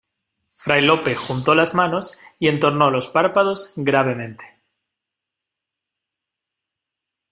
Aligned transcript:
fray 0.49 0.83
Lope 0.83 1.13
juntó 1.13 1.53
las 1.53 1.75
manos 1.75 2.17
y 2.39 2.47
entornó 2.47 2.89
los 2.89 3.07
párpados 3.07 3.71
gravemente: 3.75 4.59